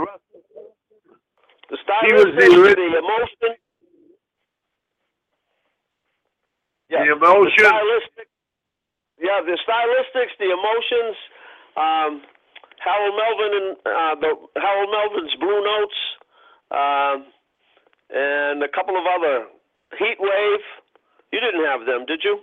[1.70, 3.50] The He was the Stylistics, the, emotion.
[6.88, 7.56] Yeah, the emotion?
[7.56, 8.28] The stylistic,
[9.20, 11.16] yeah, the stylistics, the emotions.
[11.76, 12.22] Um,
[12.78, 15.98] Harold Melvin and uh, the Harold Melvin's Blue Notes,
[16.70, 17.26] um,
[18.10, 19.46] and a couple of other
[19.98, 20.60] Heat Wave.
[21.32, 22.40] You didn't have them, did you?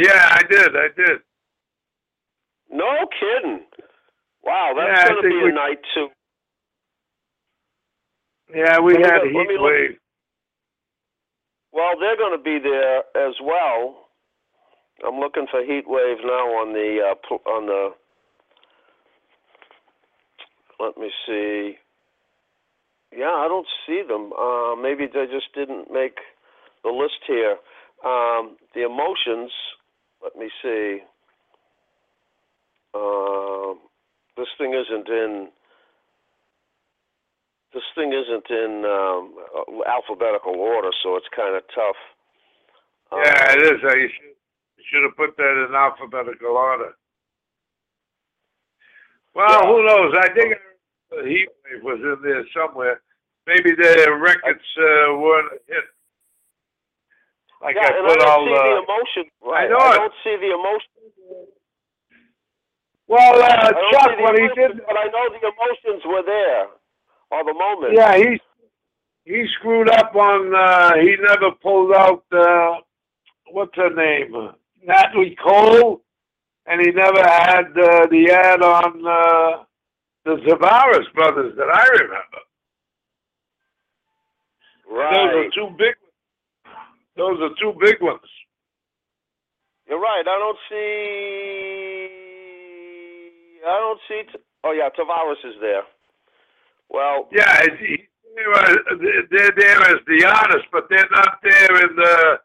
[0.00, 0.76] Yeah, I did.
[0.76, 1.18] I did.
[2.70, 3.60] No kidding.
[4.44, 6.08] Wow, that's Yeah, going to be a we- night too.
[8.54, 9.70] Yeah, we Let had look- me heat look.
[9.72, 9.98] wave.
[11.72, 14.08] Well, they're going to be there as well.
[15.06, 17.94] I'm looking for Heat Wave now on the uh, on the.
[20.78, 21.78] Let me see.
[23.16, 24.32] Yeah, I don't see them.
[24.32, 26.16] Uh, maybe they just didn't make
[26.82, 27.56] the list here.
[28.04, 29.52] Um, the emotions.
[30.22, 30.98] Let me see.
[32.94, 33.78] Um
[34.36, 35.48] this thing isn't in.
[37.74, 41.96] This thing isn't in um, uh, alphabetical order, so it's kind of tough.
[43.12, 43.80] Yeah, Um, it is.
[43.84, 44.36] Uh, You should,
[44.90, 46.94] should have put that in alphabetical order.
[49.34, 49.66] Well, Yeah.
[49.68, 50.14] who knows?
[50.20, 50.54] I think
[51.14, 53.00] the heat wave was in there somewhere.
[53.46, 55.84] Maybe the records uh, weren't hit.
[57.60, 59.24] Like yeah, I and put I don't all see the uh, emotion.
[59.42, 59.70] Right.
[59.70, 60.90] know I don't see the emotion.
[63.08, 66.22] Well, uh, I Chuck, the when he emotions, did, but I know the emotions were
[66.24, 66.66] there
[67.30, 67.94] or the moment.
[67.94, 68.40] Yeah, he
[69.24, 70.54] he screwed up on.
[70.54, 72.24] Uh, he never pulled out.
[72.32, 72.80] Uh,
[73.50, 74.52] what's her name?
[74.84, 76.02] Natalie Cole,
[76.66, 79.64] and he never had uh, the ad on uh,
[80.24, 82.40] the Tavares brothers that I remember.
[84.90, 85.32] Right.
[85.32, 85.94] Those are two big.
[87.16, 88.20] Those are two big ones.
[89.88, 90.24] You're right.
[90.26, 92.08] I don't see.
[93.66, 94.22] I don't see.
[94.32, 95.82] T- oh yeah, Tavares is there.
[96.90, 102.40] Well, Yeah, he- they're, there as the artists, but they're not there in the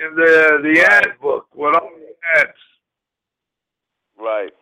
[0.00, 2.50] in the the ad book with all the ads.
[4.18, 4.52] right.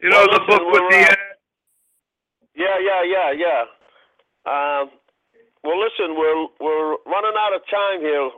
[0.00, 1.25] You know Well, the book with the ads.
[2.56, 3.62] Yeah, yeah, yeah, yeah.
[4.48, 4.90] Um,
[5.62, 8.30] well, listen, we're we're running out of time here.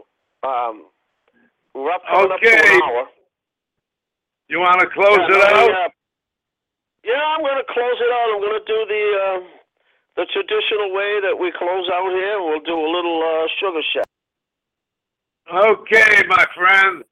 [0.42, 0.86] Um,
[1.74, 2.76] we're up coming up to Okay.
[2.76, 3.06] an hour.
[4.48, 5.70] You want to close Yeah, it me, out?
[5.70, 5.88] uh,
[7.04, 8.34] yeah, I'm going to close it out.
[8.34, 9.40] I'm going to do the uh,
[10.16, 12.42] the traditional way that we close out here.
[12.42, 14.08] We'll do a little uh, sugar shack.
[15.52, 17.04] Okay, my friend.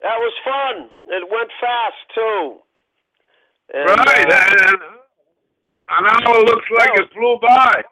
[0.00, 0.88] That was fun.
[1.08, 2.58] It went fast too.
[3.72, 4.78] And, right, uh, and
[5.90, 7.02] an hour looks like No.
[7.04, 7.82] it flew by.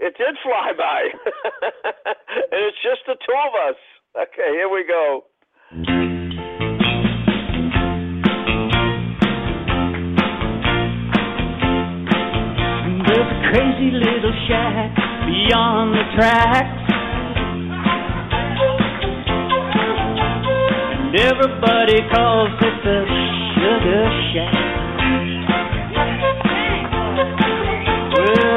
[0.00, 1.02] It did fly by.
[2.52, 3.76] and it's just the two of us.
[4.16, 5.24] Okay, here we go.
[13.06, 14.94] There's a crazy little shack
[15.26, 16.82] beyond the tracks.
[21.02, 22.98] And everybody calls it the
[23.56, 24.59] Sugar Shack.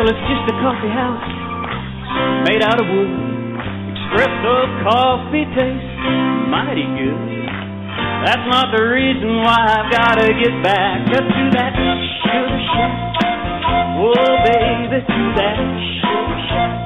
[0.04, 1.32] Well, it's just a coffee house
[2.44, 3.08] made out of wood.
[3.08, 6.04] Espresso coffee tastes
[6.52, 7.16] mighty good.
[8.28, 11.72] That's not the reason why I've gotta get back up to that
[12.20, 13.16] sugar shack.
[14.04, 16.84] Oh, baby, to that sugar shack.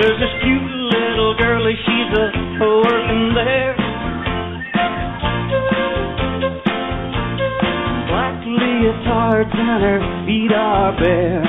[0.00, 0.64] There's this cute
[0.96, 2.32] little girlie, she's a
[2.88, 3.61] working there.
[9.50, 11.42] And her feet are bare.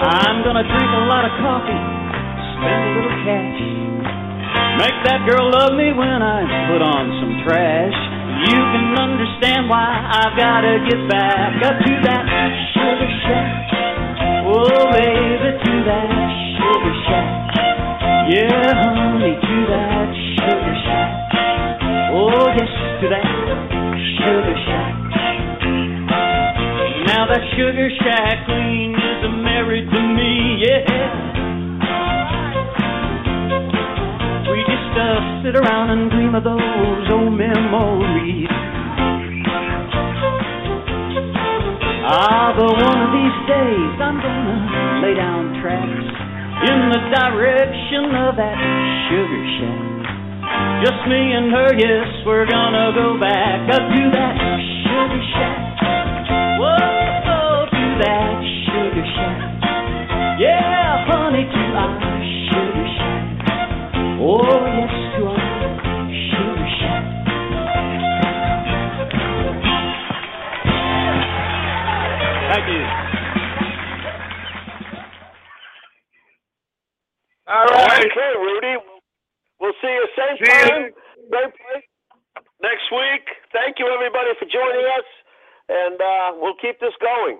[0.00, 1.76] I'm gonna drink a lot of coffee,
[2.56, 3.60] spend a little cash.
[4.80, 6.40] Make that girl love me when I
[6.72, 7.92] put on some trash.
[8.48, 12.24] You can understand why I've gotta get back up to that
[12.72, 13.68] sugar shack.
[14.48, 16.08] Oh, baby, to that
[16.56, 17.28] sugar shack.
[18.32, 21.28] Yeah, honey, to that sugar shack.
[22.16, 22.72] Oh, yes,
[23.04, 23.69] to that
[24.16, 24.94] sugar shack.
[27.06, 30.86] Now that sugar shack queen is married to me, yeah.
[34.50, 38.48] We just uh, sit around and dream of those old memories.
[42.12, 46.06] Ah, but one of these days I'm gonna lay down tracks
[46.66, 48.58] in the direction of that
[49.08, 49.99] sugar shack.
[50.84, 54.34] Just me and her, yes, we're gonna go back up to that
[54.84, 55.76] sugar shack.
[56.56, 60.40] Whoa, to that sugar shack.
[60.40, 62.00] Yeah, honey, to our
[62.48, 64.20] sugar shack.
[64.20, 64.99] Oh, yes,
[86.00, 87.38] and uh, we'll keep this going.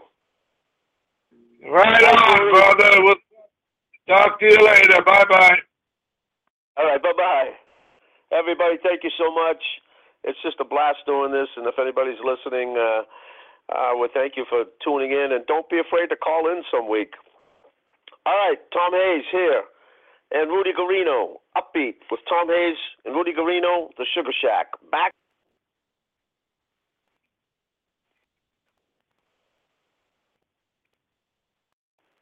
[1.70, 3.02] Right on, brother.
[3.02, 3.14] We'll
[4.08, 5.02] talk to you later.
[5.04, 5.58] Bye bye.
[6.76, 7.50] All right, bye bye.
[8.32, 9.62] Everybody, thank you so much.
[10.24, 13.02] It's just a blast doing this, and if anybody's listening, uh,
[13.72, 16.88] uh, we thank you for tuning in, and don't be afraid to call in some
[16.88, 17.12] week.
[18.26, 19.64] All right, Tom Hayes here,
[20.32, 24.68] and Rudy Guarino, Upbeat with Tom Hayes and Rudy Guarino, The Sugar Shack.
[24.92, 25.12] Back.